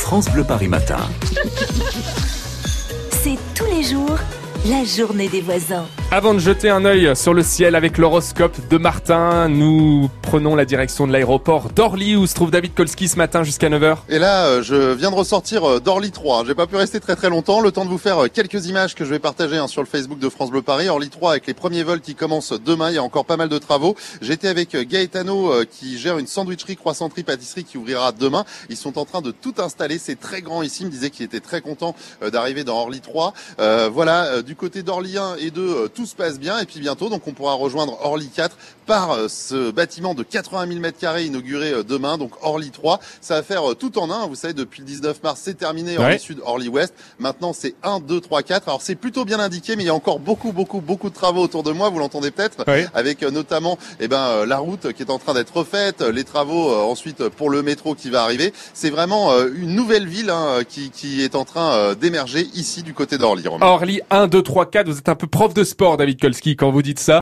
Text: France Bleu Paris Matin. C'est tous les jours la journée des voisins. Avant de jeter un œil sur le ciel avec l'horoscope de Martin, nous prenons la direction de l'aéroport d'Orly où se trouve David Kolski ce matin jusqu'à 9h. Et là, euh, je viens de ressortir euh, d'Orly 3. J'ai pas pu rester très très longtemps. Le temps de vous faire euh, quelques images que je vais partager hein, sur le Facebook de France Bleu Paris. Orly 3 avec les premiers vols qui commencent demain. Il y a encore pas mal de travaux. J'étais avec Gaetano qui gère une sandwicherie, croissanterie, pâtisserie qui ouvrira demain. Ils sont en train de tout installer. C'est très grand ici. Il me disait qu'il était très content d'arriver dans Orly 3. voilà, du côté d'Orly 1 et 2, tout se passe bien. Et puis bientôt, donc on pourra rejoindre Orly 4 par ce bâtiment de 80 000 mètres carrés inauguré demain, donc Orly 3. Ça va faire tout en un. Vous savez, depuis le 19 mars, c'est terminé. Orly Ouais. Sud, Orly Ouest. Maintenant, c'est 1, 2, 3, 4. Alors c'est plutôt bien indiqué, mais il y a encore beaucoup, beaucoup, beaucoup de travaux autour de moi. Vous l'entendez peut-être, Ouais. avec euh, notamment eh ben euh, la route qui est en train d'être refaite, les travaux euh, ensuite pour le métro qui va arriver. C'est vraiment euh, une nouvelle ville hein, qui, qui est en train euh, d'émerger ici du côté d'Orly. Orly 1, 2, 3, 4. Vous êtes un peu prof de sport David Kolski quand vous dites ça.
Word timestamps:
France 0.00 0.28
Bleu 0.30 0.44
Paris 0.44 0.66
Matin. 0.66 0.98
C'est 3.22 3.38
tous 3.54 3.66
les 3.66 3.84
jours 3.84 4.18
la 4.66 4.82
journée 4.82 5.28
des 5.28 5.40
voisins. 5.40 5.86
Avant 6.12 6.34
de 6.34 6.40
jeter 6.40 6.68
un 6.68 6.84
œil 6.84 7.14
sur 7.14 7.34
le 7.34 7.44
ciel 7.44 7.76
avec 7.76 7.96
l'horoscope 7.96 8.56
de 8.68 8.78
Martin, 8.78 9.48
nous 9.48 10.10
prenons 10.22 10.56
la 10.56 10.64
direction 10.64 11.06
de 11.06 11.12
l'aéroport 11.12 11.68
d'Orly 11.70 12.16
où 12.16 12.26
se 12.26 12.34
trouve 12.34 12.50
David 12.50 12.74
Kolski 12.74 13.06
ce 13.06 13.16
matin 13.16 13.44
jusqu'à 13.44 13.68
9h. 13.68 13.98
Et 14.08 14.18
là, 14.18 14.46
euh, 14.46 14.60
je 14.60 14.92
viens 14.92 15.12
de 15.12 15.14
ressortir 15.14 15.62
euh, 15.62 15.78
d'Orly 15.78 16.10
3. 16.10 16.46
J'ai 16.46 16.56
pas 16.56 16.66
pu 16.66 16.74
rester 16.74 16.98
très 16.98 17.14
très 17.14 17.30
longtemps. 17.30 17.60
Le 17.60 17.70
temps 17.70 17.84
de 17.84 17.90
vous 17.90 17.96
faire 17.96 18.24
euh, 18.24 18.26
quelques 18.26 18.66
images 18.66 18.96
que 18.96 19.04
je 19.04 19.10
vais 19.10 19.20
partager 19.20 19.56
hein, 19.56 19.68
sur 19.68 19.82
le 19.82 19.86
Facebook 19.86 20.18
de 20.18 20.28
France 20.28 20.50
Bleu 20.50 20.62
Paris. 20.62 20.88
Orly 20.88 21.10
3 21.10 21.30
avec 21.30 21.46
les 21.46 21.54
premiers 21.54 21.84
vols 21.84 22.00
qui 22.00 22.16
commencent 22.16 22.54
demain. 22.60 22.90
Il 22.90 22.96
y 22.96 22.98
a 22.98 23.04
encore 23.04 23.24
pas 23.24 23.36
mal 23.36 23.48
de 23.48 23.58
travaux. 23.58 23.94
J'étais 24.20 24.48
avec 24.48 24.76
Gaetano 24.76 25.52
qui 25.70 25.96
gère 25.96 26.18
une 26.18 26.26
sandwicherie, 26.26 26.74
croissanterie, 26.74 27.22
pâtisserie 27.22 27.62
qui 27.62 27.78
ouvrira 27.78 28.10
demain. 28.10 28.44
Ils 28.68 28.76
sont 28.76 28.98
en 28.98 29.04
train 29.04 29.20
de 29.20 29.30
tout 29.30 29.54
installer. 29.58 29.98
C'est 29.98 30.18
très 30.18 30.42
grand 30.42 30.62
ici. 30.62 30.82
Il 30.82 30.86
me 30.86 30.90
disait 30.90 31.10
qu'il 31.10 31.24
était 31.24 31.38
très 31.38 31.60
content 31.60 31.94
d'arriver 32.32 32.64
dans 32.64 32.78
Orly 32.80 33.00
3. 33.00 33.32
voilà, 33.92 34.42
du 34.42 34.56
côté 34.56 34.82
d'Orly 34.82 35.16
1 35.16 35.36
et 35.38 35.52
2, 35.52 35.88
tout 36.00 36.06
se 36.06 36.14
passe 36.14 36.38
bien. 36.38 36.58
Et 36.60 36.64
puis 36.64 36.80
bientôt, 36.80 37.10
donc 37.10 37.26
on 37.26 37.32
pourra 37.32 37.52
rejoindre 37.52 37.98
Orly 38.02 38.28
4 38.28 38.56
par 38.86 39.16
ce 39.28 39.70
bâtiment 39.70 40.14
de 40.14 40.22
80 40.22 40.66
000 40.66 40.80
mètres 40.80 40.98
carrés 40.98 41.24
inauguré 41.24 41.84
demain, 41.86 42.16
donc 42.16 42.32
Orly 42.42 42.70
3. 42.70 42.98
Ça 43.20 43.34
va 43.34 43.42
faire 43.42 43.62
tout 43.78 43.98
en 43.98 44.10
un. 44.10 44.26
Vous 44.26 44.34
savez, 44.34 44.54
depuis 44.54 44.80
le 44.80 44.86
19 44.86 45.22
mars, 45.22 45.40
c'est 45.44 45.54
terminé. 45.58 45.98
Orly 45.98 46.10
Ouais. 46.12 46.18
Sud, 46.18 46.38
Orly 46.44 46.68
Ouest. 46.68 46.94
Maintenant, 47.18 47.52
c'est 47.52 47.74
1, 47.82 48.00
2, 48.00 48.20
3, 48.20 48.42
4. 48.42 48.68
Alors 48.68 48.80
c'est 48.82 48.94
plutôt 48.94 49.24
bien 49.26 49.38
indiqué, 49.40 49.76
mais 49.76 49.82
il 49.82 49.86
y 49.86 49.90
a 49.90 49.94
encore 49.94 50.18
beaucoup, 50.20 50.52
beaucoup, 50.52 50.80
beaucoup 50.80 51.10
de 51.10 51.14
travaux 51.14 51.42
autour 51.42 51.62
de 51.62 51.70
moi. 51.70 51.90
Vous 51.90 51.98
l'entendez 51.98 52.30
peut-être, 52.30 52.64
Ouais. 52.66 52.86
avec 52.94 53.22
euh, 53.22 53.30
notamment 53.30 53.78
eh 54.00 54.08
ben 54.08 54.16
euh, 54.22 54.46
la 54.46 54.56
route 54.58 54.92
qui 54.94 55.02
est 55.02 55.10
en 55.10 55.18
train 55.18 55.34
d'être 55.34 55.54
refaite, 55.56 56.00
les 56.00 56.24
travaux 56.24 56.70
euh, 56.70 56.80
ensuite 56.82 57.28
pour 57.28 57.50
le 57.50 57.62
métro 57.62 57.94
qui 57.94 58.08
va 58.08 58.22
arriver. 58.22 58.52
C'est 58.72 58.90
vraiment 58.90 59.32
euh, 59.32 59.48
une 59.54 59.74
nouvelle 59.74 60.08
ville 60.08 60.30
hein, 60.30 60.60
qui, 60.66 60.90
qui 60.90 61.22
est 61.22 61.34
en 61.34 61.44
train 61.44 61.72
euh, 61.74 61.94
d'émerger 61.94 62.48
ici 62.54 62.82
du 62.82 62.94
côté 62.94 63.18
d'Orly. 63.18 63.44
Orly 63.60 64.00
1, 64.10 64.26
2, 64.26 64.42
3, 64.42 64.66
4. 64.70 64.88
Vous 64.88 64.98
êtes 64.98 65.08
un 65.08 65.14
peu 65.14 65.26
prof 65.26 65.52
de 65.54 65.64
sport 65.64 65.89
David 65.96 66.20
Kolski 66.20 66.56
quand 66.56 66.70
vous 66.70 66.82
dites 66.82 67.00
ça. 67.00 67.18